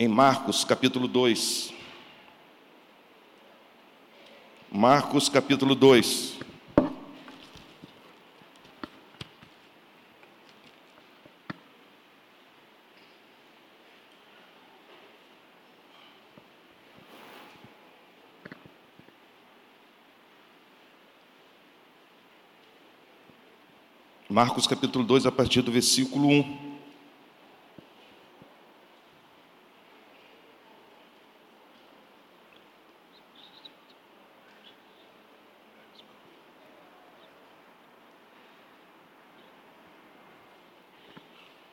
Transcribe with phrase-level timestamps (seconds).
[0.00, 1.74] em Marcos capítulo 2.
[4.72, 6.38] Marcos capítulo 2.
[24.30, 26.69] Marcos capítulo 2, a partir do versículo 1.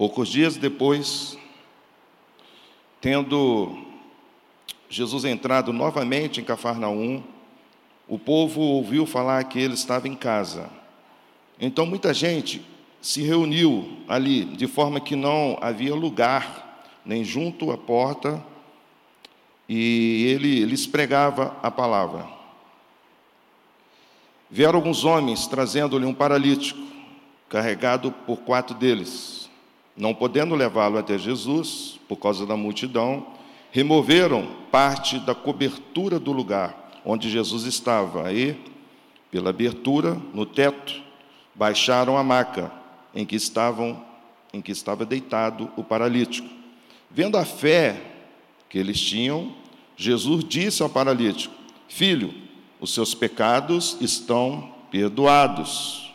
[0.07, 1.37] Poucos dias depois,
[3.01, 3.77] tendo
[4.89, 7.21] Jesus entrado novamente em Cafarnaum,
[8.07, 10.69] o povo ouviu falar que ele estava em casa.
[11.59, 12.65] Então muita gente
[13.01, 18.41] se reuniu ali, de forma que não havia lugar, nem junto à porta,
[19.67, 22.25] e ele lhes pregava a palavra.
[24.49, 26.79] Vieram alguns homens trazendo-lhe um paralítico,
[27.49, 29.46] carregado por quatro deles.
[29.97, 33.25] Não podendo levá-lo até Jesus, por causa da multidão,
[33.71, 38.27] removeram parte da cobertura do lugar onde Jesus estava.
[38.27, 38.59] Aí,
[39.31, 41.01] pela abertura no teto,
[41.55, 42.71] baixaram a maca
[43.15, 44.05] em que estavam
[44.53, 46.47] em que estava deitado o paralítico.
[47.11, 48.01] Vendo a fé
[48.69, 49.53] que eles tinham,
[49.95, 51.53] Jesus disse ao paralítico:
[51.87, 52.33] Filho,
[52.79, 56.06] os seus pecados estão perdoados.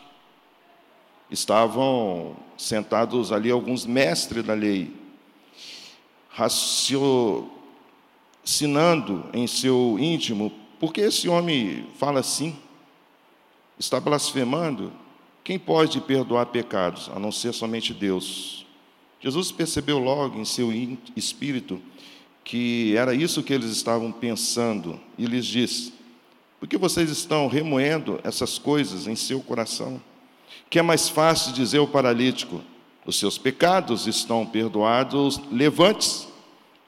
[1.33, 4.93] Estavam sentados ali alguns mestres da lei,
[6.29, 7.49] raciocinando
[9.33, 12.55] em seu íntimo, por que esse homem fala assim?
[13.79, 14.93] Está blasfemando?
[15.43, 18.63] Quem pode perdoar pecados, a não ser somente Deus?
[19.19, 20.71] Jesus percebeu logo em seu
[21.15, 21.81] espírito
[22.43, 25.93] que era isso que eles estavam pensando e lhes disse:
[26.59, 29.99] Por que vocês estão remoendo essas coisas em seu coração?
[30.73, 32.59] Que é mais fácil dizer ao paralítico:
[33.05, 36.25] Os seus pecados estão perdoados, levante-se,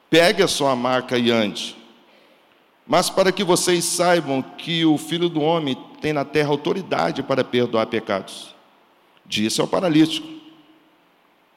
[0.10, 1.78] pegue a sua maca e ande.
[2.88, 7.44] Mas para que vocês saibam que o Filho do Homem tem na terra autoridade para
[7.44, 8.56] perdoar pecados.
[9.24, 10.28] Disse ao paralítico: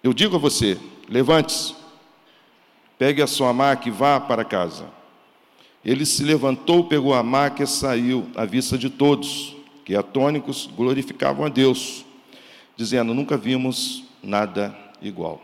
[0.03, 0.79] Eu digo a você,
[1.09, 1.75] levante-se,
[2.99, 4.85] pegue a sua maca e vá para casa.
[5.83, 11.47] Ele se levantou, pegou a maca e saiu à vista de todos, que atônicos glorificavam
[11.47, 12.05] a Deus,
[12.79, 15.43] dizendo: Nunca vimos nada igual.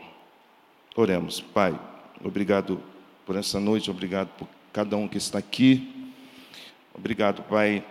[0.95, 1.77] Oremos, Pai,
[2.23, 2.81] obrigado
[3.25, 6.13] por essa noite, obrigado por cada um que está aqui.
[6.93, 7.85] Obrigado, Pai,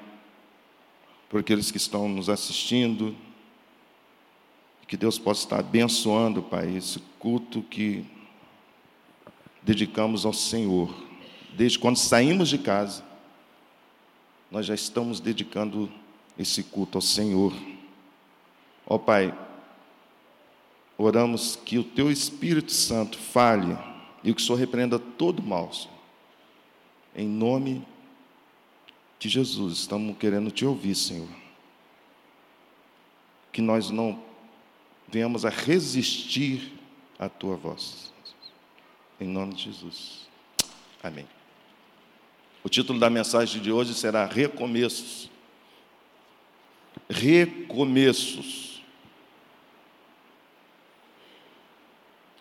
[1.28, 3.15] por aqueles que estão nos assistindo.
[4.88, 8.04] Que Deus possa estar abençoando, Pai, esse culto que
[9.62, 10.94] dedicamos ao Senhor.
[11.54, 13.04] Desde quando saímos de casa,
[14.50, 15.91] nós já estamos dedicando
[16.38, 17.53] esse culto ao Senhor.
[18.87, 19.37] Ó Pai,
[20.99, 23.77] oramos que o Teu Espírito Santo fale
[24.22, 25.95] e que o Senhor repreenda todo mal, Senhor.
[27.15, 27.87] Em nome
[29.19, 31.28] de Jesus, estamos querendo te ouvir, Senhor.
[33.53, 34.22] Que nós não
[35.09, 36.72] venhamos a resistir
[37.19, 38.12] à tua voz.
[39.21, 40.28] Em nome de Jesus.
[41.03, 41.27] Amém.
[42.65, 45.31] O título da mensagem de hoje será Recomeços.
[47.09, 48.74] Recomeços.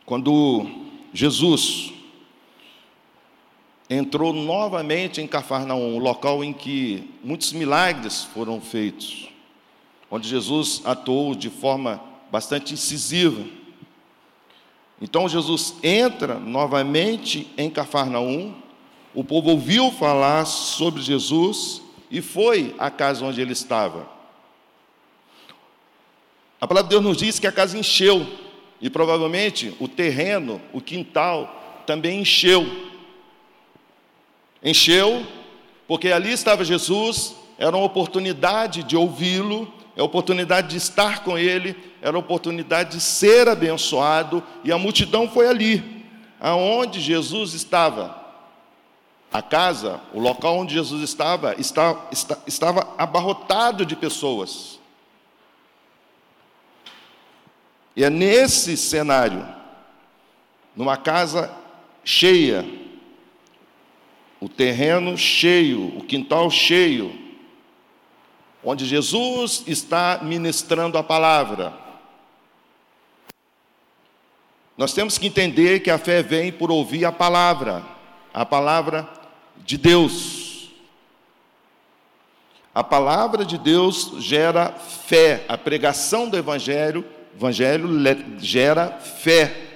[0.06, 0.66] Quando
[1.14, 1.94] Jesus
[3.90, 9.30] entrou novamente em Cafarnaum, local em que muitos milagres foram feitos,
[10.09, 13.44] onde Jesus atuou de forma bastante incisiva.
[15.02, 18.56] Então Jesus entra novamente em Cafarnaum,
[19.13, 24.08] o povo ouviu falar sobre Jesus e foi à casa onde ele estava.
[26.59, 28.25] A palavra de Deus nos diz que a casa encheu,
[28.84, 32.68] e provavelmente o terreno, o quintal, também encheu.
[34.62, 35.25] Encheu,
[35.88, 41.78] porque ali estava Jesus, era uma oportunidade de ouvi-lo, é oportunidade de estar com ele,
[42.02, 46.06] era oportunidade de ser abençoado, e a multidão foi ali,
[46.38, 48.22] aonde Jesus estava.
[49.31, 52.10] A casa, o local onde Jesus estava, estava,
[52.46, 54.78] estava abarrotado de pessoas.
[57.95, 59.45] E é nesse cenário,
[60.75, 61.54] numa casa
[62.04, 62.66] cheia,
[64.40, 67.18] o terreno cheio, o quintal cheio,
[68.63, 71.74] onde Jesus está ministrando a palavra.
[74.75, 77.84] Nós temos que entender que a fé vem por ouvir a palavra,
[78.34, 79.07] a palavra
[79.57, 80.72] de Deus.
[82.74, 87.88] A palavra de Deus gera fé, a pregação do evangelho, evangelho
[88.39, 89.71] gera fé.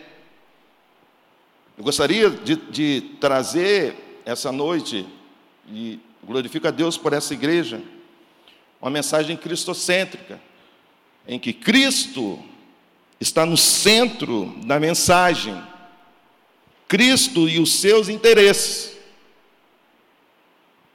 [1.78, 5.08] Eu gostaria de, de trazer essa noite,
[5.70, 7.82] e glorifico a Deus por essa igreja,
[8.82, 10.40] uma mensagem cristocêntrica,
[11.28, 12.40] em que Cristo
[13.20, 15.62] está no centro da mensagem.
[16.88, 18.98] Cristo e os seus interesses.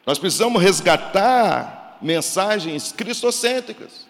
[0.07, 4.07] Nós precisamos resgatar mensagens cristocêntricas.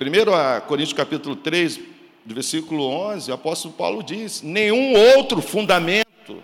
[0.00, 1.78] Em 1 Coríntios capítulo 3,
[2.24, 6.42] do versículo 11, o apóstolo Paulo diz: nenhum outro fundamento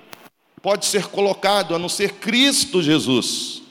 [0.62, 3.62] pode ser colocado a não ser Cristo Jesus.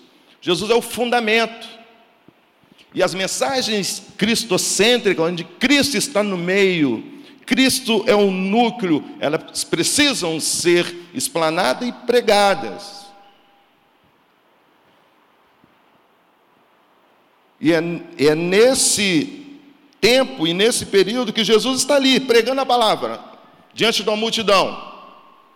[0.41, 1.67] Jesus é o fundamento.
[2.93, 10.39] E as mensagens cristocêntricas, onde Cristo está no meio, Cristo é o núcleo, elas precisam
[10.41, 13.05] ser explanadas e pregadas.
[17.61, 17.77] E é,
[18.17, 19.38] é nesse
[19.99, 23.19] tempo e nesse período que Jesus está ali, pregando a palavra,
[23.73, 24.89] diante de uma multidão.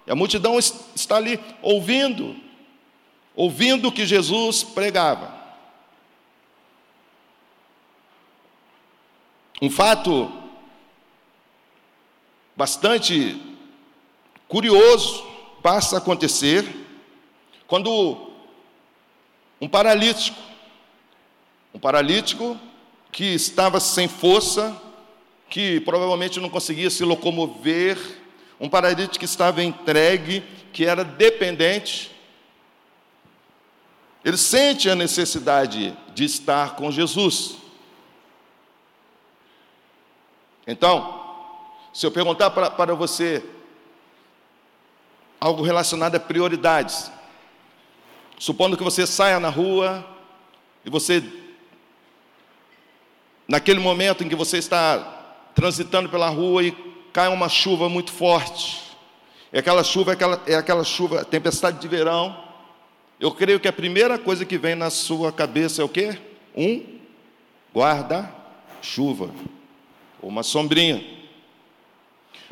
[0.05, 2.35] E a multidão está ali ouvindo,
[3.35, 5.33] ouvindo o que Jesus pregava.
[9.61, 10.31] Um fato
[12.55, 13.41] bastante
[14.47, 15.25] curioso
[15.61, 16.65] passa a acontecer
[17.65, 18.31] quando
[19.61, 20.37] um paralítico,
[21.73, 22.59] um paralítico
[23.13, 24.75] que estava sem força,
[25.47, 27.97] que provavelmente não conseguia se locomover,
[28.59, 30.43] um paralítico que estava entregue,
[30.73, 32.11] que era dependente,
[34.25, 37.57] ele sente a necessidade de estar com Jesus.
[40.65, 41.21] Então,
[41.93, 43.43] se eu perguntar para, para você
[45.39, 47.11] algo relacionado a prioridades,
[48.39, 50.03] supondo que você saia na rua
[50.85, 51.21] e você,
[53.53, 54.97] naquele momento em que você está
[55.53, 56.71] transitando pela rua e
[57.13, 58.81] cai uma chuva muito forte,
[59.51, 62.35] é aquela chuva, é aquela, é aquela chuva, tempestade de verão,
[63.19, 66.17] eu creio que a primeira coisa que vem na sua cabeça é o quê?
[66.57, 66.83] Um
[67.75, 69.29] guarda-chuva
[70.19, 71.05] uma sombrinha.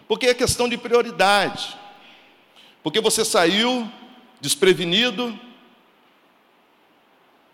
[0.07, 1.75] Porque é questão de prioridade.
[2.83, 3.89] Porque você saiu
[4.39, 5.35] desprevenido,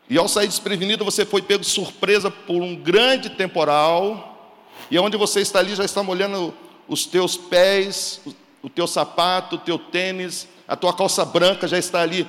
[0.10, 4.56] e ao sair desprevenido você foi pego de surpresa por um grande temporal,
[4.90, 6.54] e onde você está ali já está molhando
[6.88, 8.22] os teus pés,
[8.62, 12.28] o teu sapato, o teu tênis, a tua calça branca já está ali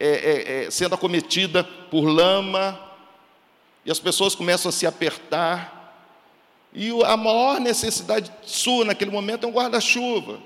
[0.00, 2.78] é, é, é, sendo acometida por lama,
[3.84, 5.80] e as pessoas começam a se apertar,
[6.74, 10.40] e a maior necessidade sua naquele momento é um guarda-chuva.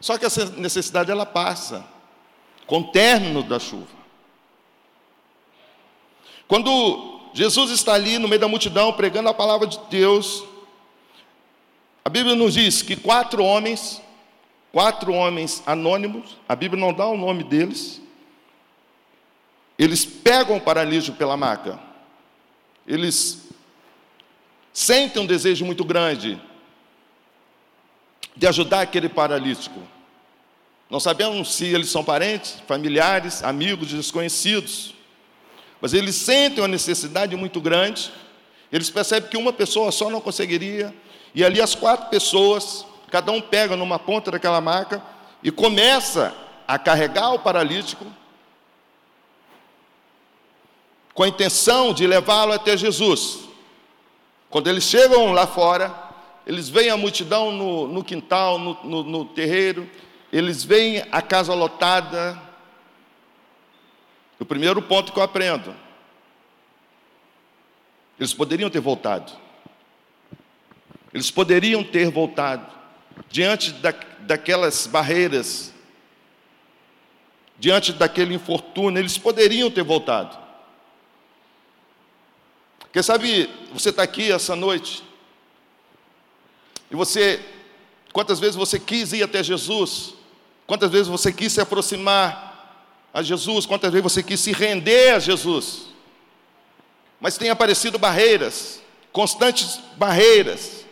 [0.00, 1.84] Só que essa necessidade ela passa
[2.70, 4.00] com o da chuva.
[6.48, 10.44] Quando Jesus está ali no meio da multidão pregando a palavra de Deus,
[12.04, 14.00] a Bíblia nos diz que quatro homens,
[14.72, 18.00] quatro homens anônimos, a Bíblia não dá o nome deles,
[19.78, 21.90] eles pegam o paralítico pela maca
[22.90, 23.48] eles
[24.72, 26.40] sentem um desejo muito grande
[28.36, 29.80] de ajudar aquele paralítico.
[30.90, 34.92] Não sabemos se eles são parentes, familiares, amigos, desconhecidos,
[35.80, 38.12] mas eles sentem uma necessidade muito grande.
[38.72, 40.92] Eles percebem que uma pessoa só não conseguiria,
[41.32, 45.00] e ali as quatro pessoas, cada um pega numa ponta daquela maca
[45.44, 46.34] e começa
[46.66, 48.04] a carregar o paralítico
[51.14, 53.40] com a intenção de levá-lo até Jesus.
[54.48, 55.94] Quando eles chegam lá fora,
[56.44, 59.88] eles veem a multidão no, no quintal, no, no, no terreiro,
[60.32, 62.40] eles veem a casa lotada.
[64.38, 65.74] O primeiro ponto que eu aprendo:
[68.18, 69.32] eles poderiam ter voltado.
[71.12, 72.80] Eles poderiam ter voltado
[73.28, 75.72] diante da, daquelas barreiras,
[77.58, 80.38] diante daquele infortúnio, eles poderiam ter voltado.
[82.92, 85.02] Quem sabe você está aqui essa noite
[86.90, 87.40] e você,
[88.12, 90.14] quantas vezes você quis ir até Jesus,
[90.70, 95.18] quantas vezes você quis se aproximar a Jesus, quantas vezes você quis se render a
[95.18, 95.86] Jesus,
[97.18, 100.86] mas tem aparecido barreiras, constantes barreiras,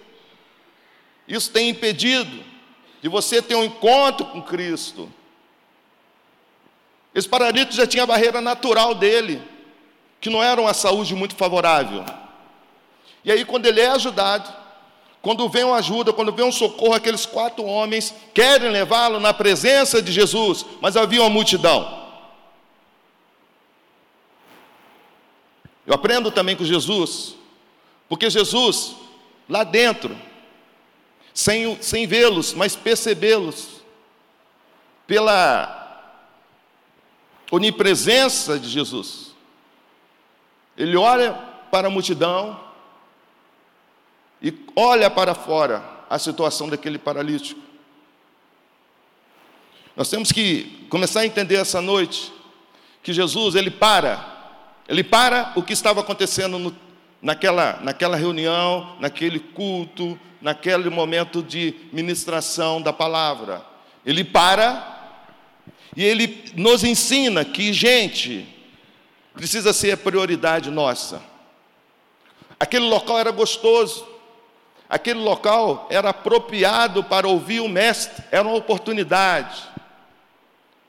[1.28, 2.42] isso tem impedido
[3.00, 5.08] de você ter um encontro com Cristo.
[7.14, 9.40] Esse paralítico já tinha a barreira natural dele
[10.20, 12.04] que não era uma saúde muito favorável.
[13.24, 14.52] E aí, quando ele é ajudado,
[15.28, 20.00] quando vem uma ajuda, quando vem um socorro, aqueles quatro homens querem levá-lo na presença
[20.00, 22.08] de Jesus, mas havia uma multidão.
[25.86, 27.34] Eu aprendo também com Jesus,
[28.08, 28.96] porque Jesus,
[29.46, 30.16] lá dentro,
[31.34, 33.82] sem, sem vê-los, mas percebê-los,
[35.06, 36.24] pela
[37.50, 39.34] onipresença de Jesus,
[40.74, 41.34] ele olha
[41.70, 42.67] para a multidão
[44.42, 47.60] e olha para fora a situação daquele paralítico.
[49.96, 52.32] Nós temos que começar a entender essa noite
[53.02, 54.38] que Jesus, ele para
[54.88, 56.74] ele para o que estava acontecendo no,
[57.20, 63.62] naquela, naquela reunião, naquele culto, naquele momento de ministração da palavra.
[64.06, 64.96] Ele para
[65.94, 68.48] e ele nos ensina que, gente,
[69.34, 71.22] precisa ser a prioridade nossa.
[72.58, 74.06] Aquele local era gostoso,
[74.88, 79.62] aquele local era apropriado para ouvir o Mestre, era uma oportunidade.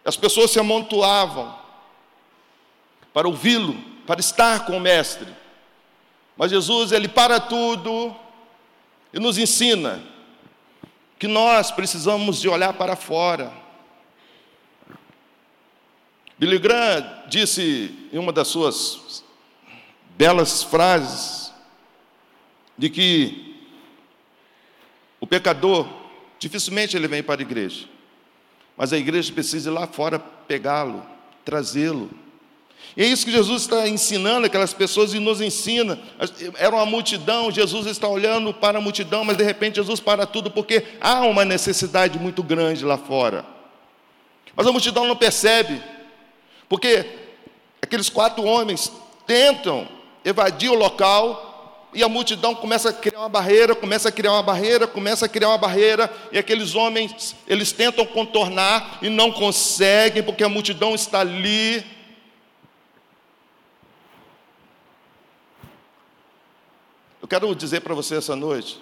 [0.05, 1.57] As pessoas se amontoavam
[3.13, 3.75] para ouvi-lo,
[4.07, 5.27] para estar com o Mestre.
[6.37, 8.15] Mas Jesus, ele para tudo
[9.13, 10.01] e nos ensina
[11.17, 13.51] que nós precisamos de olhar para fora.
[16.37, 19.21] Billy Graham disse em uma das suas
[20.17, 21.53] belas frases
[22.77, 23.48] de que
[25.19, 25.88] o pecador
[26.38, 27.85] dificilmente ele vem para a igreja,
[28.77, 31.05] mas a igreja precisa ir lá fora pegá-lo,
[31.43, 32.09] trazê-lo.
[32.95, 35.99] E é isso que Jesus está ensinando aquelas pessoas e nos ensina.
[36.57, 40.49] Era uma multidão, Jesus está olhando para a multidão, mas de repente Jesus para tudo
[40.49, 43.45] porque há uma necessidade muito grande lá fora.
[44.55, 45.81] Mas a multidão não percebe,
[46.67, 47.05] porque
[47.81, 48.91] aqueles quatro homens
[49.25, 49.88] tentam
[50.25, 51.48] evadir o local
[51.93, 55.29] e a multidão começa a criar uma barreira, começa a criar uma barreira, começa a
[55.29, 60.93] criar uma barreira, e aqueles homens, eles tentam contornar e não conseguem, porque a multidão
[60.93, 61.84] está ali.
[67.29, 68.81] Quero dizer para você essa noite,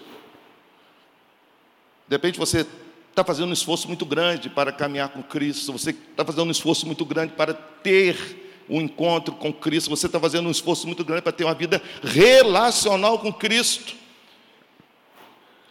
[2.08, 2.66] de repente você
[3.10, 6.86] está fazendo um esforço muito grande para caminhar com Cristo, você está fazendo um esforço
[6.86, 11.22] muito grande para ter um encontro com Cristo, você está fazendo um esforço muito grande
[11.22, 13.96] para ter uma vida relacional com Cristo.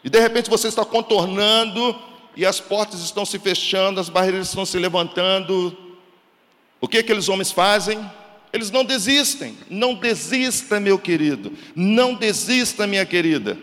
[0.03, 1.99] E de repente você está contornando
[2.37, 5.77] e as portas estão se fechando, as barreiras estão se levantando.
[6.81, 7.99] O que aqueles homens fazem?
[8.53, 9.57] Eles não desistem.
[9.69, 11.53] Não desista, meu querido.
[11.75, 13.59] Não desista, minha querida.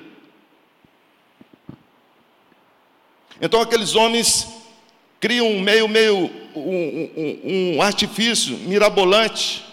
[3.42, 4.48] Então aqueles homens
[5.24, 9.64] criam um meio, meio, um, um, um artifício mirabolante.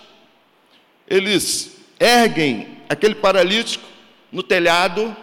[1.09, 3.85] Eles erguem aquele paralítico
[4.31, 5.17] no telhado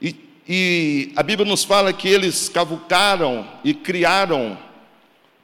[0.00, 0.16] e,
[0.48, 4.58] e a Bíblia nos fala que eles cavucaram e criaram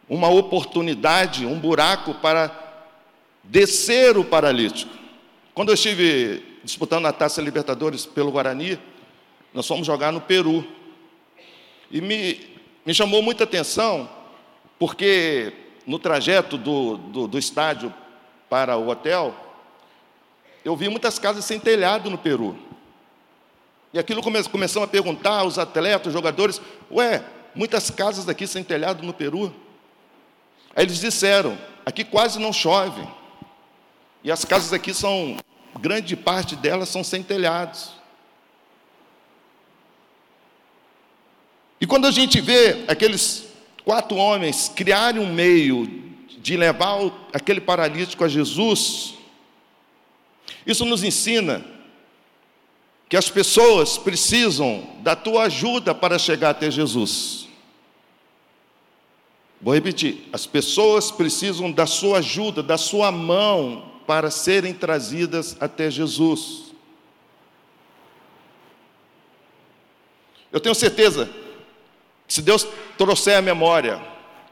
[0.09, 2.51] uma oportunidade, um buraco para
[3.45, 4.93] descer o paralítico.
[5.55, 8.77] Quando eu estive disputando a Taça Libertadores pelo Guarani,
[9.55, 10.67] nós fomos jogar no Peru.
[11.93, 12.58] E me,
[12.89, 14.09] me chamou muita atenção,
[14.79, 15.53] porque
[15.87, 17.93] no trajeto do, do, do estádio
[18.49, 19.35] para o hotel,
[20.65, 22.57] eu vi muitas casas sem telhado no Peru.
[23.93, 27.23] E aquilo come, começamos a perguntar aos atletas, jogadores, ué,
[27.55, 29.55] muitas casas aqui sem telhado no Peru?
[30.75, 33.07] Aí eles disseram: aqui quase não chove.
[34.25, 35.37] E as casas aqui são,
[35.79, 37.98] grande parte delas são sem telhados.
[41.81, 43.47] E quando a gente vê aqueles
[43.85, 45.87] quatro homens criarem um meio
[46.39, 46.99] de levar
[47.33, 49.15] aquele paralítico a Jesus,
[50.67, 51.65] isso nos ensina
[53.09, 57.49] que as pessoas precisam da tua ajuda para chegar até Jesus.
[59.61, 65.91] Vou repetir: as pessoas precisam da sua ajuda, da sua mão, para serem trazidas até
[65.91, 66.73] Jesus.
[70.53, 71.29] Eu tenho certeza
[72.29, 72.69] se Deus
[72.99, 74.01] trouxer a memória,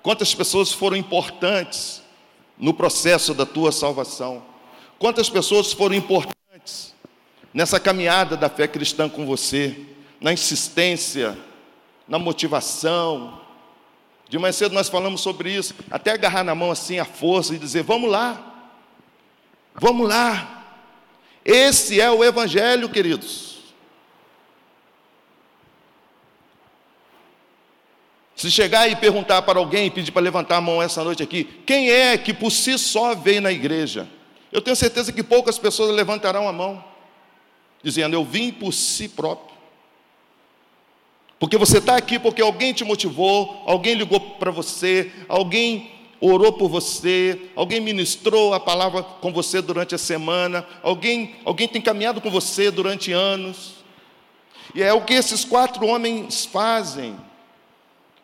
[0.03, 2.03] quantas pessoas foram importantes
[2.59, 4.43] no processo da tua salvação,
[4.99, 6.95] quantas pessoas foram importantes
[7.53, 9.77] nessa caminhada da fé cristã com você,
[10.21, 11.37] na insistência,
[12.09, 13.41] na motivação,
[14.29, 17.59] de manhã cedo nós falamos sobre isso, até agarrar na mão assim a força e
[17.59, 18.71] dizer: vamos lá,
[19.75, 20.65] vamos lá.
[21.45, 23.56] Esse é o Evangelho, queridos.
[28.37, 31.91] Se chegar e perguntar para alguém, pedir para levantar a mão essa noite aqui, quem
[31.91, 34.07] é que por si só veio na igreja?
[34.53, 36.85] Eu tenho certeza que poucas pessoas levantarão a mão.
[37.83, 39.57] dizendo: Eu vim por si próprio.
[41.39, 45.91] Porque você está aqui porque alguém te motivou, alguém ligou para você, alguém
[46.21, 51.81] orou por você, alguém ministrou a palavra com você durante a semana, alguém, alguém tem
[51.81, 53.75] caminhado com você durante anos.
[54.75, 57.17] E é o que esses quatro homens fazem.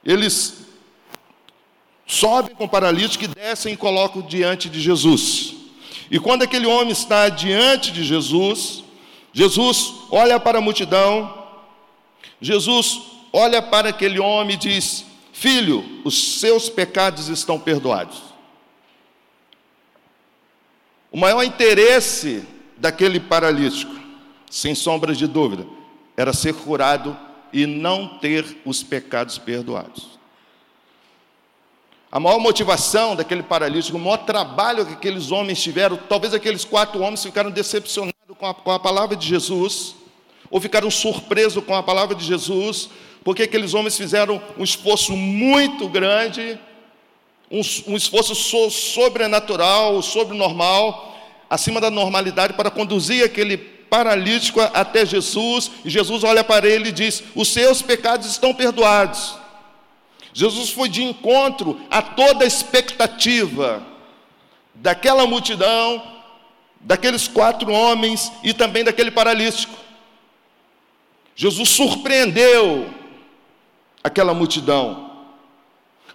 [0.04, 0.54] Eles
[2.06, 5.54] sobem com o paralítico e descem e colocam diante de Jesus.
[6.11, 8.85] E quando aquele homem está diante de Jesus,
[9.32, 11.42] Jesus olha para a multidão,
[12.40, 13.00] Jesus
[13.32, 18.23] olha para aquele homem e diz: Filho, os seus pecados estão perdoados.
[21.11, 22.42] O maior interesse
[22.76, 23.94] daquele paralítico,
[24.50, 25.66] sem sombra de dúvida,
[26.16, 27.16] era ser curado
[27.52, 30.18] e não ter os pecados perdoados.
[32.11, 37.00] A maior motivação daquele paralítico, o maior trabalho que aqueles homens tiveram, talvez aqueles quatro
[37.00, 39.94] homens ficaram decepcionados com a, com a palavra de Jesus,
[40.50, 42.90] ou ficaram surpresos com a palavra de Jesus,
[43.25, 46.59] porque aqueles homens fizeram um esforço muito grande,
[47.50, 51.16] um, um esforço so, sobrenatural, sobrenormal,
[51.49, 53.56] acima da normalidade, para conduzir aquele
[53.92, 59.37] paralítico até Jesus, e Jesus olha para ele e diz: Os seus pecados estão perdoados.
[60.32, 63.87] Jesus foi de encontro a toda a expectativa
[64.75, 66.02] daquela multidão,
[66.80, 69.76] daqueles quatro homens e também daquele paralítico.
[71.37, 72.88] Jesus surpreendeu
[74.02, 75.26] aquela multidão,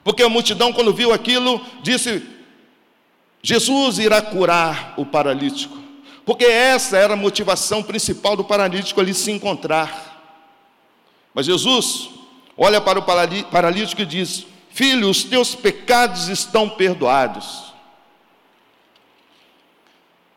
[0.04, 2.26] porque a multidão, quando viu aquilo, disse:
[3.44, 5.87] Jesus irá curar o paralítico,
[6.28, 10.44] porque essa era a motivação principal do paralítico ali se encontrar.
[11.34, 12.10] Mas Jesus
[12.58, 13.04] olha para o
[13.50, 17.72] paralítico e diz: Filho, os teus pecados estão perdoados.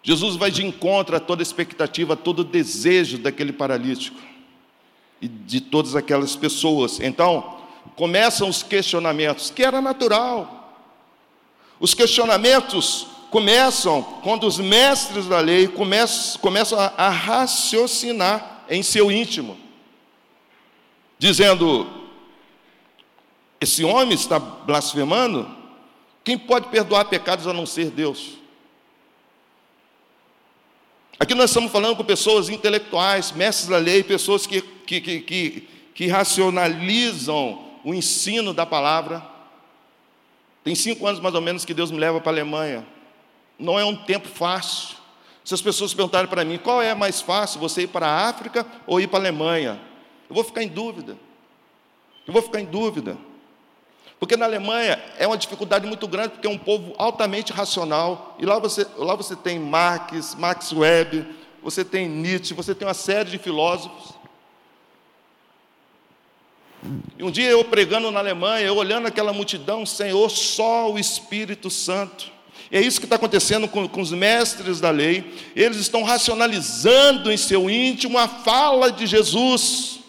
[0.01, 4.21] Jesus vai de encontro a toda expectativa, a todo desejo daquele paralítico
[5.21, 7.01] e de todas aquelas pessoas.
[7.01, 7.59] Então,
[7.97, 10.73] começam os questionamentos, que era natural.
[11.81, 19.11] Os questionamentos começam quando os mestres da lei começam, começam a, a raciocinar em seu
[19.11, 19.57] íntimo,
[21.19, 21.89] dizendo:
[23.61, 25.59] esse homem está blasfemando?
[26.25, 28.39] Quem pode perdoar pecados a não ser Deus?
[31.19, 35.69] Aqui nós estamos falando com pessoas intelectuais, mestres da lei, pessoas que, que, que, que,
[35.95, 39.23] que racionalizam o ensino da palavra.
[40.65, 42.87] Tem cinco anos mais ou menos que Deus me leva para a Alemanha.
[43.61, 44.97] Não é um tempo fácil.
[45.45, 48.67] Se as pessoas perguntarem para mim qual é mais fácil, você ir para a África
[48.87, 49.81] ou ir para a Alemanha,
[50.29, 51.17] eu vou ficar em dúvida.
[52.27, 53.17] Eu vou ficar em dúvida.
[54.19, 58.37] Porque na Alemanha é uma dificuldade muito grande, porque é um povo altamente racional.
[58.39, 61.27] E lá você, lá você tem Marx, Max Weber,
[61.63, 64.15] você tem Nietzsche, você tem uma série de filósofos.
[67.19, 71.71] E um dia eu pregando na Alemanha, eu olhando aquela multidão, Senhor, só o Espírito
[71.71, 72.31] Santo.
[72.71, 75.33] E é isso que está acontecendo com, com, os mestres da lei.
[75.55, 80.01] Eles estão racionalizando em seu íntimo a fala de Jesus.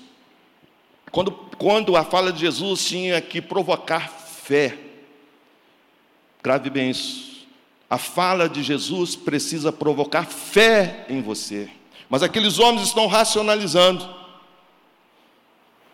[1.11, 4.77] Quando, quando a fala de Jesus tinha que provocar fé,
[6.41, 7.45] grave bem isso.
[7.89, 11.69] A fala de Jesus precisa provocar fé em você.
[12.09, 14.07] Mas aqueles homens estão racionalizando.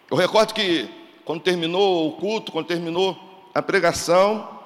[0.09, 0.89] Eu recordo que
[1.25, 4.56] quando terminou o culto, quando terminou a pregação,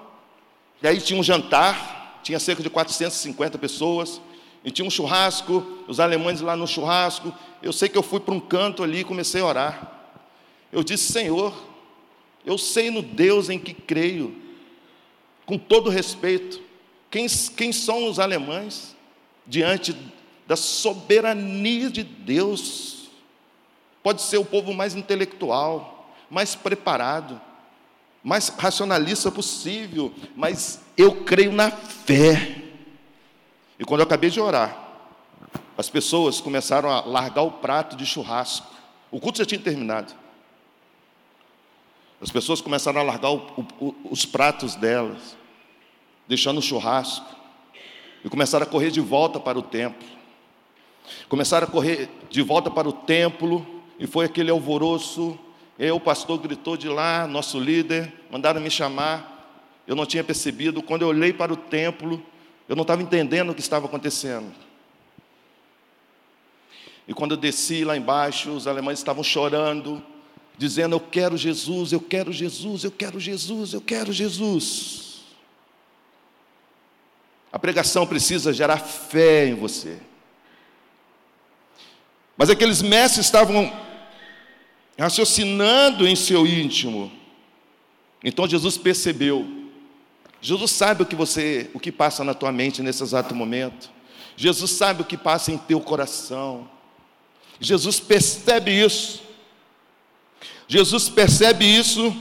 [0.81, 4.21] e aí tinha um jantar, tinha cerca de 450 pessoas,
[4.63, 7.33] e tinha um churrasco, os alemães lá no churrasco.
[7.61, 9.91] Eu sei que eu fui para um canto ali e comecei a orar.
[10.71, 11.53] Eu disse, Senhor,
[12.45, 14.35] eu sei no Deus em que creio,
[15.45, 16.61] com todo respeito.
[17.09, 18.95] Quem, quem são os alemães
[19.45, 19.95] diante
[20.47, 23.09] da soberania de Deus?
[24.01, 27.39] Pode ser o povo mais intelectual, mais preparado,
[28.23, 32.63] mais racionalista possível, mas eu creio na fé.
[33.79, 34.77] E quando eu acabei de orar,
[35.77, 38.67] as pessoas começaram a largar o prato de churrasco.
[39.09, 40.13] O culto já tinha terminado.
[42.21, 45.35] As pessoas começaram a largar o, o, os pratos delas,
[46.27, 47.25] deixando o churrasco,
[48.23, 50.07] e começaram a correr de volta para o templo.
[51.27, 53.65] Começaram a correr de volta para o templo,
[53.97, 55.37] e foi aquele alvoroço.
[55.81, 59.81] E aí o pastor gritou de lá, nosso líder, mandaram me chamar.
[59.87, 60.79] Eu não tinha percebido.
[60.79, 62.23] Quando eu olhei para o templo,
[62.69, 64.53] eu não estava entendendo o que estava acontecendo.
[67.07, 70.03] E quando eu desci lá embaixo, os alemães estavam chorando,
[70.55, 75.21] dizendo: Eu quero Jesus, eu quero Jesus, eu quero Jesus, eu quero Jesus.
[77.51, 79.97] A pregação precisa gerar fé em você.
[82.37, 83.89] Mas aqueles mestres estavam
[84.97, 87.11] raciocinando em seu íntimo.
[88.23, 89.47] Então Jesus percebeu.
[90.41, 93.89] Jesus sabe o que você, o que passa na tua mente nesse exato momento.
[94.35, 96.69] Jesus sabe o que passa em teu coração.
[97.59, 99.21] Jesus percebe isso.
[100.67, 102.15] Jesus percebe isso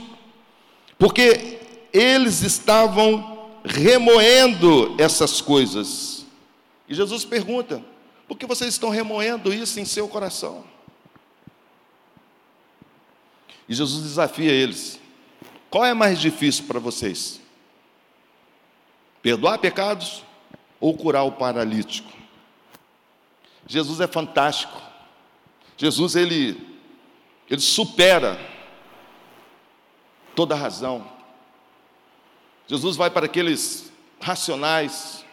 [0.99, 1.59] porque
[1.91, 6.25] eles estavam remoendo essas coisas.
[6.87, 7.83] E Jesus pergunta:
[8.27, 10.63] por que vocês estão remoendo isso em seu coração?
[13.71, 14.99] E Jesus desafia eles:
[15.69, 17.39] qual é mais difícil para vocês?
[19.21, 20.25] Perdoar pecados
[20.77, 22.11] ou curar o paralítico?
[23.65, 24.77] Jesus é fantástico.
[25.77, 26.59] Jesus ele
[27.49, 28.37] ele supera
[30.35, 31.09] toda razão.
[32.67, 35.23] Jesus vai para aqueles racionais,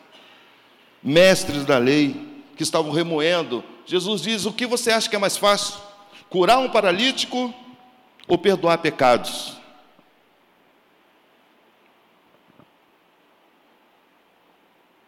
[1.03, 3.65] mestres da lei, que estavam remoendo.
[3.85, 5.75] Jesus diz: O que você acha que é mais fácil?
[6.31, 7.53] Curar um paralítico
[8.29, 9.57] ou perdoar pecados?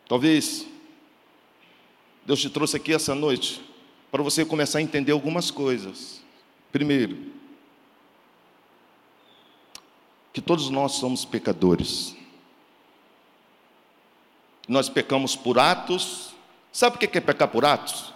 [0.09, 0.67] Talvez
[2.27, 3.63] Deus te trouxe aqui essa noite
[4.11, 6.21] para você começar a entender algumas coisas.
[6.73, 7.33] Primeiro,
[10.33, 12.17] que todos nós somos pecadores.
[14.69, 16.35] Nós pecamos por atos.
[16.73, 18.13] Sabe o que é pecar por atos?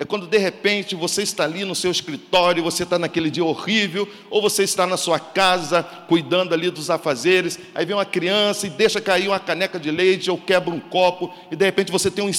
[0.00, 4.08] É quando de repente você está ali no seu escritório, você está naquele dia horrível,
[4.30, 8.70] ou você está na sua casa cuidando ali dos afazeres, aí vem uma criança e
[8.70, 12.24] deixa cair uma caneca de leite ou quebra um copo, e de repente você tem
[12.24, 12.30] um,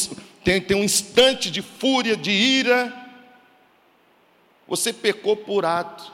[0.42, 2.94] tem, tem um instante de fúria, de ira,
[4.66, 6.14] você pecou por ato.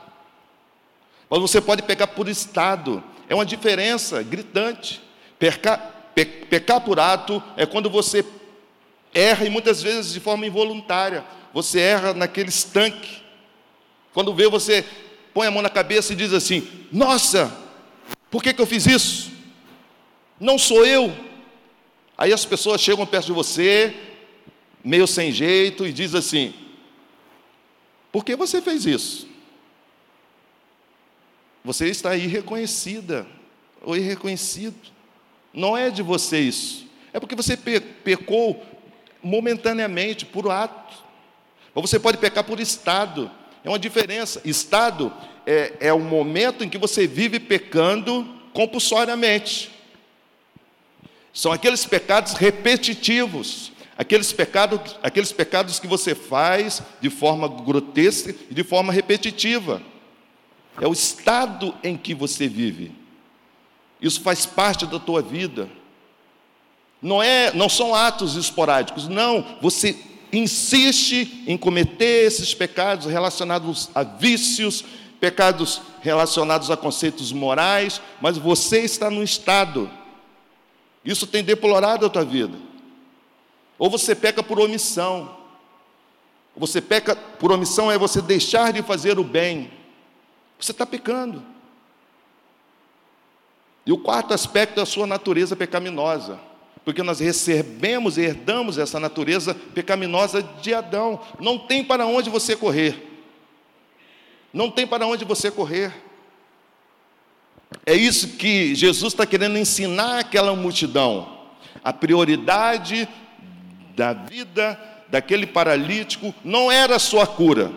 [1.30, 3.04] Mas você pode pecar por estado.
[3.28, 5.02] É uma diferença gritante.
[5.38, 8.24] Pecar, pe, pecar por ato é quando você
[9.16, 11.26] erra e muitas vezes de forma involuntária.
[11.52, 13.24] Você erra naquele estanque.
[14.14, 14.86] Quando vê, você
[15.34, 17.52] põe a mão na cabeça e diz assim: Nossa,
[18.30, 19.32] por que, que eu fiz isso?
[20.40, 21.16] Não sou eu.
[22.18, 23.96] Aí as pessoas chegam perto de você,
[24.84, 26.54] meio sem jeito, e diz assim:
[28.16, 29.28] por que você fez isso?
[31.66, 33.28] Você está irreconhecida
[33.82, 34.80] ou irreconhecido.
[35.54, 36.88] Não é de você isso.
[37.12, 38.66] É porque você pecou
[39.26, 41.04] momentaneamente, por ato.
[41.74, 43.32] Ou você pode pecar por estado.
[43.64, 44.40] É uma diferença.
[44.46, 45.12] Estado
[45.48, 49.72] é, é o momento em que você vive pecando compulsoriamente.
[51.34, 53.72] São aqueles pecados repetitivos.
[53.98, 59.82] Aqueles pecados, aqueles pecados que você faz de forma grotesca e de forma repetitiva.
[60.80, 62.92] É o estado em que você vive.
[64.00, 65.68] Isso faz parte da tua vida.
[67.02, 69.96] Não é, não são atos esporádicos, não, você
[70.32, 74.84] insiste em cometer esses pecados relacionados a vícios,
[75.20, 79.90] pecados relacionados a conceitos morais, mas você está no estado.
[81.04, 82.58] Isso tem deplorado a tua vida.
[83.78, 85.38] Ou você peca por omissão.
[86.56, 89.72] Você peca por omissão é você deixar de fazer o bem.
[90.60, 91.44] Você está pecando.
[93.86, 96.40] E o quarto aspecto é a sua natureza pecaminosa.
[96.86, 101.20] Porque nós recebemos e herdamos essa natureza pecaminosa de Adão.
[101.40, 102.96] Não tem para onde você correr.
[104.54, 105.92] Não tem para onde você correr.
[107.86, 111.36] É isso que Jesus está querendo ensinar aquela multidão.
[111.84, 113.10] A prioridade
[113.96, 117.72] da vida daquele paralítico não era a sua cura,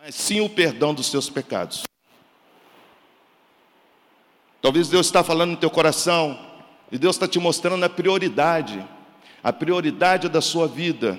[0.00, 1.84] mas sim o perdão dos seus pecados.
[4.60, 6.51] Talvez Deus está falando no teu coração
[6.92, 8.84] e Deus está te mostrando a prioridade,
[9.42, 11.18] a prioridade da sua vida.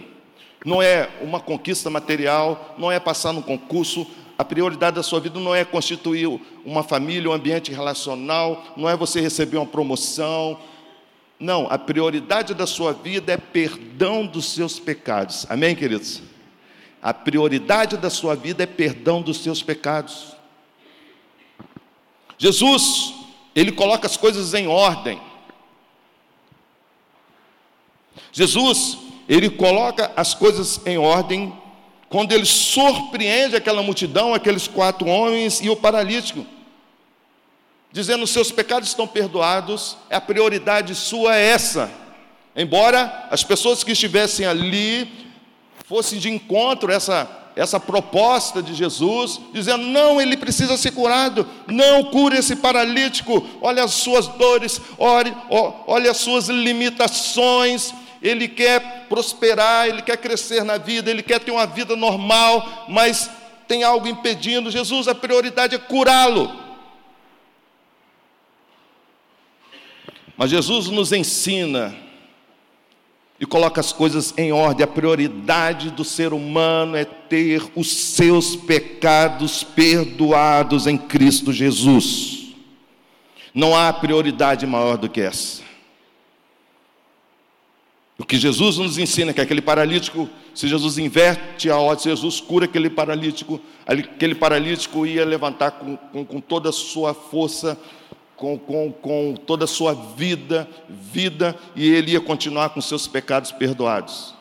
[0.63, 4.05] Não é uma conquista material, não é passar no concurso,
[4.37, 8.95] a prioridade da sua vida não é constituir uma família, um ambiente relacional, não é
[8.95, 10.59] você receber uma promoção,
[11.39, 15.45] não, a prioridade da sua vida é perdão dos seus pecados.
[15.49, 16.21] Amém, queridos?
[17.01, 20.37] A prioridade da sua vida é perdão dos seus pecados.
[22.37, 23.13] Jesus,
[23.53, 25.19] ele coloca as coisas em ordem.
[28.33, 28.97] Jesus,
[29.29, 31.53] ele coloca as coisas em ordem.
[32.09, 36.45] Quando ele surpreende aquela multidão, aqueles quatro homens e o paralítico
[37.93, 41.89] dizendo: seus pecados estão perdoados, a prioridade sua é essa.
[42.55, 45.09] Embora as pessoas que estivessem ali
[45.85, 51.47] fossem de encontro a essa, essa proposta de Jesus, dizendo: não, ele precisa ser curado,
[51.67, 55.33] não cure esse paralítico, olha as suas dores, olhe,
[55.87, 57.93] olha as suas limitações,
[58.23, 63.29] ele quer prosperar, ele quer crescer na vida, ele quer ter uma vida normal, mas
[63.67, 64.71] tem algo impedindo.
[64.71, 66.49] Jesus, a prioridade é curá-lo.
[70.37, 71.95] Mas Jesus nos ensina
[73.39, 74.85] e coloca as coisas em ordem.
[74.85, 82.53] A prioridade do ser humano é ter os seus pecados perdoados em Cristo Jesus.
[83.53, 85.61] Não há prioridade maior do que essa.
[88.17, 92.09] O que Jesus nos ensina é que aquele paralítico, se Jesus inverte a ordem, se
[92.09, 97.77] Jesus cura aquele paralítico, aquele paralítico ia levantar com, com, com toda a sua força,
[98.35, 103.51] com, com, com toda a sua vida, vida, e ele ia continuar com seus pecados
[103.51, 104.35] perdoados.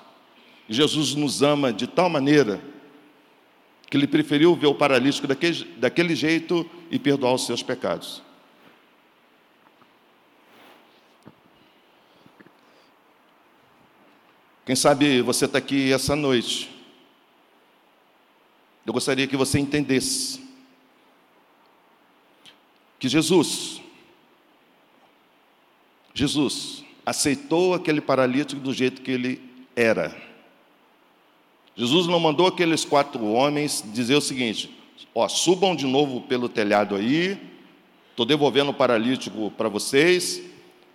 [0.68, 2.60] Jesus nos ama de tal maneira
[3.88, 8.22] que ele preferiu ver o paralítico daquele, daquele jeito e perdoar os seus pecados.
[14.64, 16.70] Quem sabe você está aqui essa noite.
[18.86, 20.40] Eu gostaria que você entendesse
[22.98, 23.80] que Jesus,
[26.14, 29.42] Jesus aceitou aquele paralítico do jeito que ele
[29.74, 30.16] era.
[31.74, 34.70] Jesus não mandou aqueles quatro homens dizer o seguinte:
[35.12, 37.36] ó, subam de novo pelo telhado aí,
[38.10, 40.40] estou devolvendo o paralítico para vocês,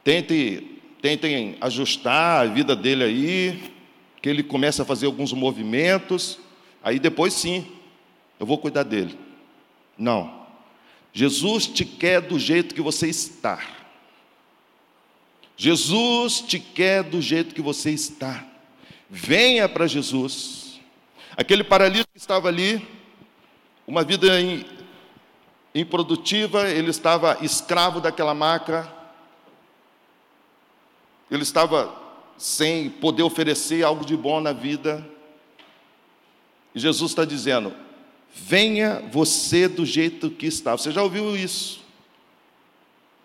[0.03, 3.73] tentem tentem ajustar a vida dele aí,
[4.21, 6.39] que ele comece a fazer alguns movimentos,
[6.83, 7.67] aí depois sim,
[8.39, 9.17] eu vou cuidar dele.
[9.97, 10.45] Não.
[11.13, 13.60] Jesus te quer do jeito que você está.
[15.55, 18.45] Jesus te quer do jeito que você está.
[19.10, 20.79] Venha para Jesus.
[21.36, 22.86] Aquele paralítico que estava ali,
[23.88, 24.27] uma vida
[25.73, 28.91] improdutiva, ele estava escravo daquela maca,
[31.29, 31.93] ele estava
[32.37, 35.05] sem poder oferecer algo de bom na vida.
[36.73, 37.73] E Jesus está dizendo:
[38.33, 40.77] venha você do jeito que está.
[40.77, 41.81] Você já ouviu isso?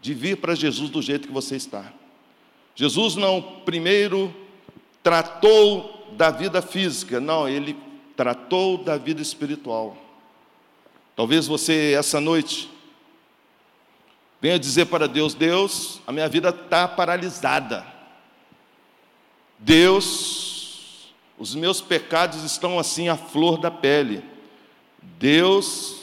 [0.00, 1.92] De vir para Jesus do jeito que você está.
[2.74, 4.34] Jesus não primeiro
[5.02, 7.76] tratou da vida física, não, ele
[8.16, 9.96] tratou da vida espiritual.
[11.14, 12.70] Talvez você, essa noite,
[14.40, 17.91] venha dizer para Deus: Deus, a minha vida está paralisada.
[19.64, 24.25] Deus, os meus pecados estão assim à flor da pele.
[25.20, 26.01] Deus,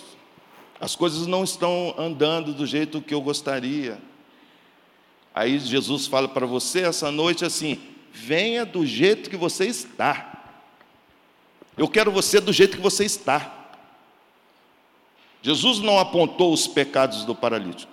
[0.80, 4.02] as coisas não estão andando do jeito que eu gostaria.
[5.36, 7.78] Aí Jesus fala para você essa noite assim:
[8.14, 10.56] venha do jeito que você está.
[11.78, 13.56] Eu quero você do jeito que você está.
[15.42, 17.92] Jesus não apontou os pecados do paralítico,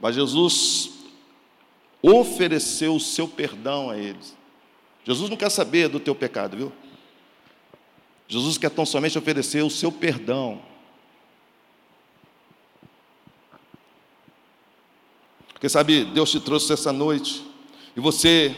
[0.00, 0.97] mas Jesus
[2.02, 4.36] ofereceu o seu perdão a eles.
[5.04, 6.72] Jesus não quer saber do teu pecado, viu?
[8.28, 10.60] Jesus quer tão somente oferecer o seu perdão.
[15.52, 17.44] Porque sabe, Deus te trouxe essa noite
[17.96, 18.54] e você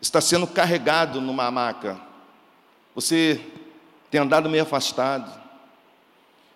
[0.00, 1.98] está sendo carregado numa maca.
[2.94, 3.40] Você
[4.10, 5.40] tem andado meio afastado.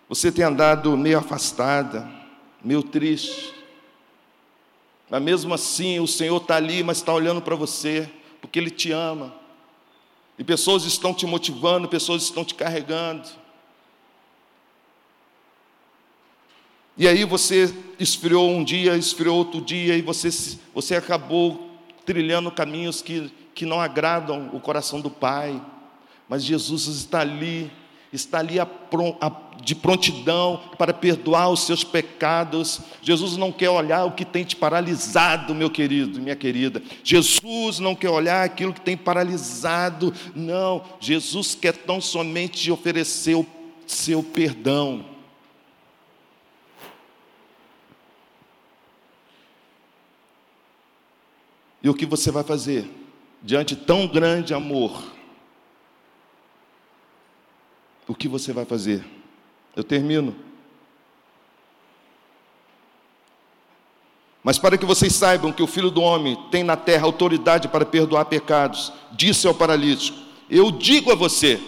[0.07, 2.07] Você tem andado meio afastada,
[2.63, 3.60] meio triste.
[5.11, 8.93] Mas mesmo assim, o Senhor está ali, mas está olhando para você, porque Ele te
[8.93, 9.35] ama.
[10.39, 13.27] E pessoas estão te motivando, pessoas estão te carregando.
[16.97, 20.29] E aí você esfriou um dia, esfriou outro dia, e você,
[20.73, 21.69] você acabou
[22.05, 25.61] trilhando caminhos que, que não agradam o coração do Pai.
[26.29, 27.69] Mas Jesus está ali
[28.13, 28.57] está ali
[29.61, 32.81] de prontidão para perdoar os seus pecados.
[33.01, 36.81] Jesus não quer olhar o que tem te paralisado, meu querido, minha querida.
[37.03, 40.83] Jesus não quer olhar aquilo que tem paralisado, não.
[40.99, 43.45] Jesus quer tão somente te oferecer o
[43.85, 45.05] seu perdão.
[51.83, 52.89] E o que você vai fazer
[53.41, 55.11] diante tão grande amor?
[58.11, 59.05] o que você vai fazer?
[59.75, 60.35] Eu termino.
[64.43, 67.85] Mas para que vocês saibam que o Filho do Homem tem na terra autoridade para
[67.85, 70.17] perdoar pecados, disse ao paralítico:
[70.49, 71.59] Eu digo a você,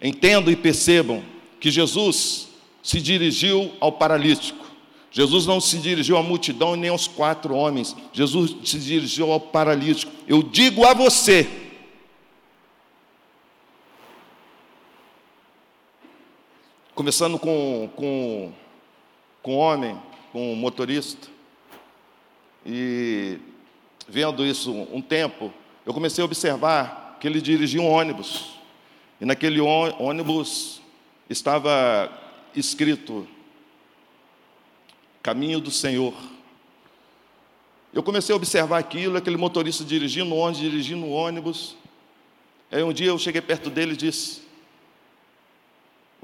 [0.00, 1.24] entendam e percebam
[1.58, 2.48] que Jesus
[2.82, 4.64] se dirigiu ao paralítico.
[5.10, 7.96] Jesus não se dirigiu à multidão nem aos quatro homens.
[8.12, 10.10] Jesus se dirigiu ao paralítico.
[10.26, 11.63] Eu digo a você,
[16.94, 18.52] Começando com, com,
[19.42, 21.26] com homem, com motorista.
[22.64, 23.36] E
[24.06, 25.52] vendo isso um tempo,
[25.84, 28.60] eu comecei a observar que ele dirigia um ônibus.
[29.20, 30.80] E naquele ônibus
[31.28, 32.12] estava
[32.54, 33.26] escrito
[35.20, 36.14] Caminho do Senhor.
[37.92, 41.76] Eu comecei a observar aquilo, aquele motorista dirigindo ônibus, dirigindo ônibus.
[42.70, 44.43] Aí um dia eu cheguei perto dele e disse: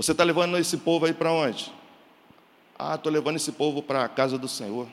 [0.00, 1.70] Você está levando esse povo aí para onde?
[2.78, 4.88] Ah, estou levando esse povo para a casa do Senhor.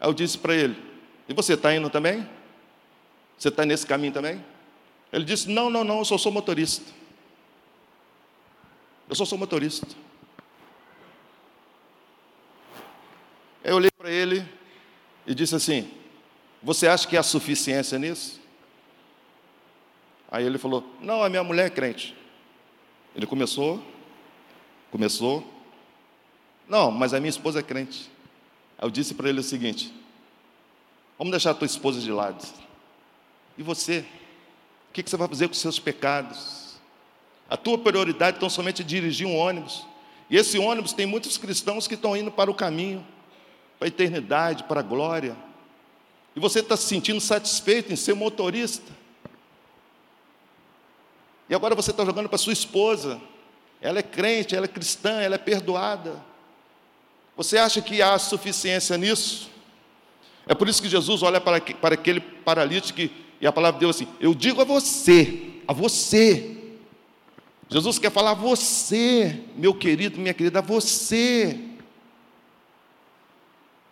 [0.00, 0.74] Aí eu disse para ele:
[1.28, 2.26] E você está indo também?
[3.36, 4.42] Você está nesse caminho também?
[5.12, 6.90] Ele disse: Não, não, não, eu só sou motorista.
[9.06, 9.86] Eu só sou motorista.
[13.62, 14.48] Eu olhei para ele
[15.26, 15.90] e disse assim:
[16.62, 18.40] Você acha que há suficiência nisso?
[20.30, 22.18] Aí ele falou: Não, a minha mulher é crente.
[23.14, 23.82] Ele começou,
[24.90, 25.44] começou.
[26.68, 28.10] Não, mas a minha esposa é crente.
[28.78, 29.92] Aí eu disse para ele o seguinte:
[31.18, 32.46] Vamos deixar a tua esposa de lado.
[33.58, 34.04] E você?
[34.88, 36.76] O que você vai fazer com os seus pecados?
[37.48, 39.86] A tua prioridade então somente é dirigir um ônibus.
[40.28, 43.04] E esse ônibus tem muitos cristãos que estão indo para o caminho
[43.80, 45.34] para a eternidade, para a glória.
[46.36, 48.92] E você está se sentindo satisfeito em ser motorista.
[51.50, 53.20] E agora você está jogando para sua esposa.
[53.80, 56.24] Ela é crente, ela é cristã, ela é perdoada.
[57.36, 59.50] Você acha que há suficiência nisso?
[60.46, 63.00] É por isso que Jesus olha para, para aquele paralítico
[63.40, 66.56] e a palavra de Deus assim: Eu digo a você, a você.
[67.68, 71.58] Jesus quer falar a você, meu querido, minha querida, a você.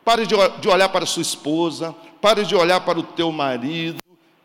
[0.04, 3.98] Pare de, de olhar para sua esposa, pare de olhar para o teu marido,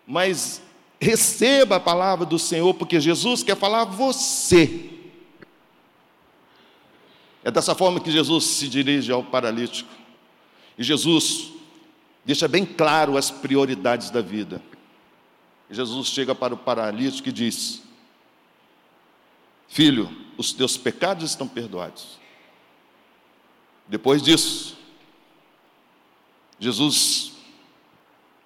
[0.05, 0.61] mas
[1.03, 4.89] receba a palavra do Senhor, porque Jesus quer falar a você.
[7.43, 9.89] É dessa forma que Jesus se dirige ao paralítico.
[10.77, 11.51] E Jesus
[12.25, 14.61] deixa bem claro as prioridades da vida.
[15.69, 17.83] Jesus chega para o paralítico e diz:
[19.67, 22.17] Filho, os teus pecados estão perdoados.
[23.87, 24.77] Depois disso,
[26.59, 27.33] Jesus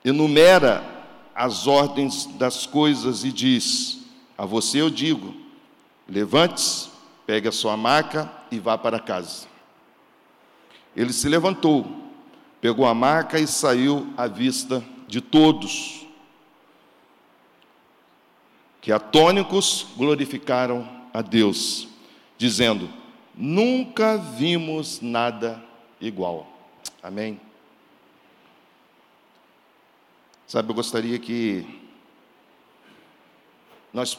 [0.04, 0.97] enumera
[1.38, 4.00] as ordens das coisas e diz:
[4.36, 5.36] A você eu digo,
[6.10, 6.90] levante-se,
[7.28, 9.48] pegue a sua maca e vá para casa.
[10.96, 11.86] Ele se levantou,
[12.60, 16.08] pegou a maca e saiu à vista de todos.
[18.82, 21.88] Que atônicos glorificaram a Deus,
[22.36, 22.90] dizendo:
[23.36, 25.64] Nunca vimos nada
[26.02, 26.48] igual.
[27.04, 27.40] Amém.
[30.48, 31.66] Sabe, eu gostaria que
[33.92, 34.18] nós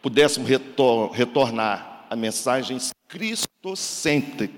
[0.00, 4.54] pudéssemos retor retornar a mensagens cristocêntricas,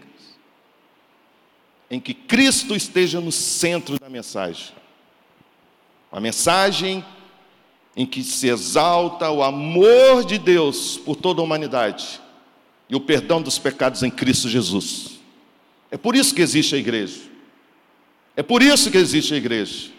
[1.90, 4.74] em que Cristo esteja no centro da mensagem.
[6.12, 7.02] A mensagem
[7.96, 12.20] em que se exalta o amor de Deus por toda a humanidade
[12.90, 15.18] e o perdão dos pecados em Cristo Jesus.
[15.90, 17.22] É por isso que existe a igreja.
[18.36, 19.95] É por isso que existe a igreja.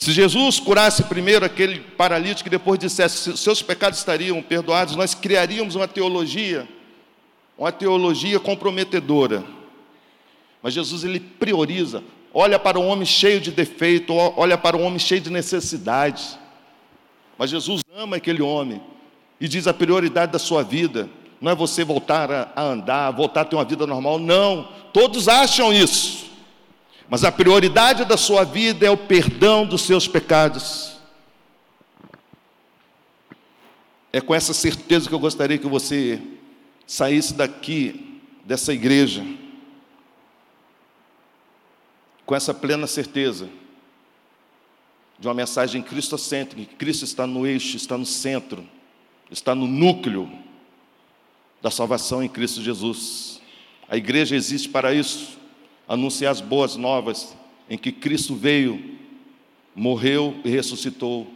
[0.00, 5.74] Se Jesus curasse primeiro aquele paralítico e depois dissesse seus pecados estariam perdoados, nós criaríamos
[5.74, 6.66] uma teologia,
[7.58, 9.44] uma teologia comprometedora.
[10.62, 14.98] Mas Jesus ele prioriza, olha para o homem cheio de defeito, olha para o homem
[14.98, 16.38] cheio de necessidade.
[17.36, 18.80] Mas Jesus ama aquele homem
[19.38, 23.44] e diz a prioridade da sua vida não é você voltar a andar, voltar a
[23.44, 24.68] ter uma vida normal, não.
[24.94, 26.29] Todos acham isso.
[27.10, 30.96] Mas a prioridade da sua vida é o perdão dos seus pecados.
[34.12, 36.22] É com essa certeza que eu gostaria que você
[36.86, 39.26] saísse daqui, dessa igreja,
[42.24, 43.48] com essa plena certeza
[45.18, 48.64] de uma mensagem cristocêntrica, que Cristo está no eixo, está no centro,
[49.28, 50.30] está no núcleo
[51.60, 53.40] da salvação em Cristo Jesus.
[53.88, 55.39] A igreja existe para isso
[55.90, 57.36] anunciar as boas novas
[57.68, 58.96] em que Cristo veio,
[59.74, 61.26] morreu e ressuscitou,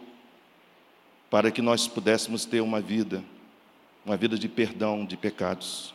[1.28, 3.24] para que nós pudéssemos ter uma vida,
[4.06, 5.92] uma vida de perdão de pecados.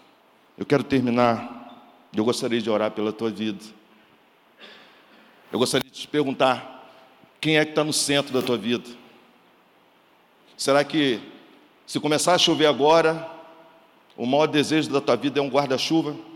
[0.58, 3.64] Eu quero terminar, eu gostaria de orar pela tua vida.
[5.54, 6.92] Eu gostaria de te perguntar:
[7.40, 8.90] quem é que está no centro da tua vida?
[10.58, 11.22] Será que,
[11.88, 13.26] se começar a chover agora,
[14.18, 16.28] o maior desejo da tua vida é um guarda-chuva?